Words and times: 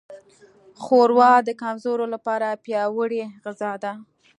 ښوروا 0.83 1.31
د 1.47 1.49
کمزورو 1.61 2.05
لپاره 2.13 2.47
پیاوړې 2.63 3.23
غذا 3.43 3.71
ده. 3.83 3.93